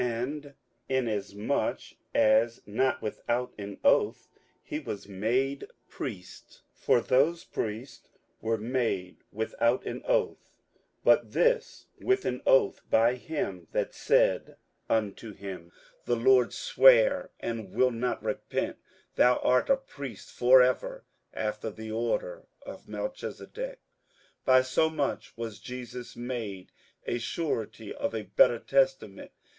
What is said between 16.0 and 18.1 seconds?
The Lord sware and will